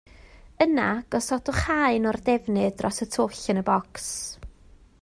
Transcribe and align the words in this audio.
Yna 0.63 0.85
gosodwch 1.15 1.59
haen 1.65 2.09
o'r 2.11 2.19
defnydd 2.29 2.81
dros 2.81 2.99
y 3.07 3.07
twll 3.17 3.39
yn 3.55 3.61
y 3.63 3.65
bocs 3.69 4.09